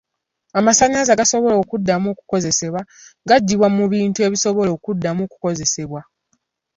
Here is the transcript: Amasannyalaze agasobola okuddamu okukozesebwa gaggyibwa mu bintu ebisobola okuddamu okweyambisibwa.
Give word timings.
Amasannyalaze 0.59 1.11
agasobola 1.13 1.55
okuddamu 1.63 2.07
okukozesebwa 2.13 2.81
gaggyibwa 3.29 3.67
mu 3.75 3.85
bintu 3.93 4.19
ebisobola 4.27 4.69
okuddamu 4.77 5.21
okweyambisibwa. 5.25 6.01